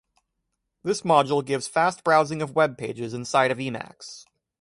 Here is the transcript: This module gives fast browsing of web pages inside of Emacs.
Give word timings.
This 0.83 1.03
module 1.03 1.45
gives 1.45 1.67
fast 1.67 2.03
browsing 2.03 2.41
of 2.41 2.55
web 2.55 2.75
pages 2.75 3.13
inside 3.13 3.51
of 3.51 3.59
Emacs. 3.59 4.25